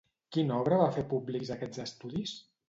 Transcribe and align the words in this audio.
Quina 0.37 0.55
obra 0.61 0.79
va 0.79 0.87
fer 0.95 1.03
públics 1.11 1.53
aquests 1.57 1.83
estudis? 1.85 2.35